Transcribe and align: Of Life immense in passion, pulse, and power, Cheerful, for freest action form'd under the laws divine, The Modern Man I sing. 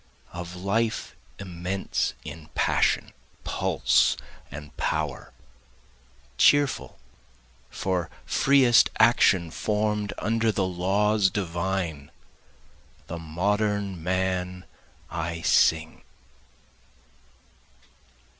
Of 0.33 0.55
Life 0.55 1.15
immense 1.37 2.15
in 2.25 2.49
passion, 2.55 3.11
pulse, 3.43 4.17
and 4.49 4.75
power, 4.75 5.31
Cheerful, 6.39 6.97
for 7.69 8.09
freest 8.25 8.89
action 8.97 9.51
form'd 9.51 10.11
under 10.17 10.51
the 10.51 10.65
laws 10.65 11.29
divine, 11.29 12.09
The 13.05 13.19
Modern 13.19 14.01
Man 14.01 14.65
I 15.11 15.41
sing. 15.41 16.01